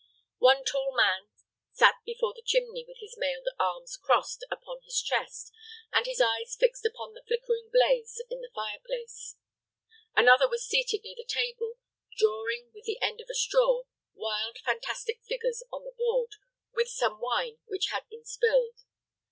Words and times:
One 0.39 0.63
tall 0.65 0.85
powerful 0.97 0.97
man 0.97 1.29
sat 1.73 1.97
before 2.03 2.33
the 2.33 2.41
chimney 2.43 2.83
with 2.87 2.97
his 3.01 3.13
mailed 3.19 3.45
arms 3.59 3.95
crossed 3.97 4.43
upon 4.49 4.81
his 4.83 4.99
chest, 4.99 5.53
and 5.93 6.07
his 6.07 6.19
eyes 6.19 6.55
fixed 6.59 6.87
upon 6.87 7.13
the 7.13 7.21
flickering 7.27 7.69
blaze 7.71 8.19
in 8.27 8.41
the 8.41 8.49
fire 8.55 8.79
place. 8.83 9.35
Another 10.15 10.49
was 10.49 10.67
seated 10.67 11.03
near 11.03 11.13
the 11.15 11.23
table, 11.31 11.75
drawing, 12.17 12.71
with 12.73 12.85
the 12.85 12.99
end 12.99 13.21
of 13.21 13.29
a 13.29 13.35
straw, 13.35 13.83
wild, 14.15 14.57
fantastic 14.65 15.21
figures 15.23 15.61
on 15.71 15.85
the 15.85 15.91
board 15.95 16.31
with 16.73 16.87
some 16.89 17.21
wine 17.21 17.59
which 17.67 17.89
had 17.91 18.09
been 18.09 18.25
spilled. 18.25 18.79